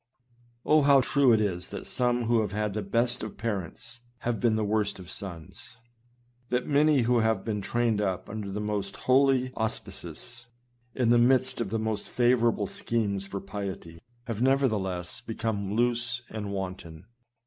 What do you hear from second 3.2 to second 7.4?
of parents, have been the worst of sons; that many who